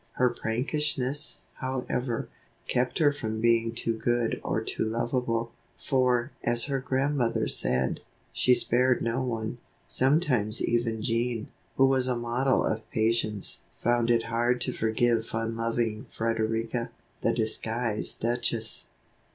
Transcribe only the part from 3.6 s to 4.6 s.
too good or